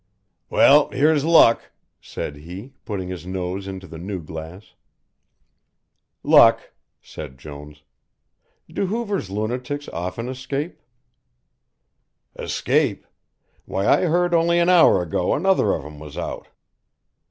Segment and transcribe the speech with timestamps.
[0.49, 4.73] "Well, here's luck," said he, putting his nose into the new glass.
[6.23, 7.83] "Luck!" said Jones.
[8.67, 10.81] "Do Hoover's lunatics often escape?"
[12.35, 13.05] "Escape
[13.65, 16.47] why I heard only an hour ago another of them was out.